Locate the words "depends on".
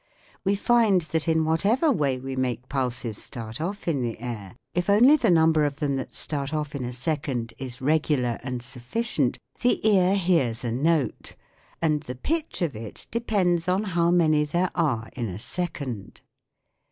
13.11-13.83